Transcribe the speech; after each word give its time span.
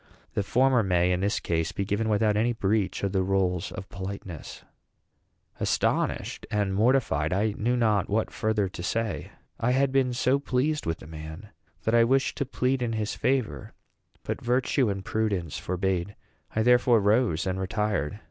The 0.33 0.41
former 0.41 0.81
may, 0.81 1.11
in 1.11 1.19
this 1.19 1.39
case, 1.39 1.71
be 1.71 1.85
given 1.85 2.09
without 2.09 2.35
any 2.35 2.53
breach 2.53 3.03
of 3.03 3.11
the 3.11 3.21
rules 3.21 3.71
of 3.71 3.87
politeness." 3.89 4.63
Astonished 5.59 6.47
and 6.49 6.73
mortified, 6.73 7.31
I 7.31 7.53
knew 7.55 7.77
not 7.77 8.09
what 8.09 8.31
further 8.31 8.67
to 8.67 8.81
say. 8.81 9.29
I 9.59 9.73
had 9.73 9.91
been 9.91 10.11
so 10.13 10.39
pleased 10.39 10.87
with 10.87 10.97
the 10.97 11.05
man 11.05 11.49
that 11.83 11.93
I 11.93 12.03
wished 12.03 12.35
to 12.39 12.47
plead 12.47 12.81
in 12.81 12.93
his 12.93 13.13
favor; 13.13 13.73
but 14.23 14.41
virtue 14.41 14.89
and 14.89 15.05
prudence 15.05 15.59
forbade. 15.59 16.15
I 16.55 16.63
therefore 16.63 16.99
rose 16.99 17.45
and 17.45 17.59
retired. 17.59 18.19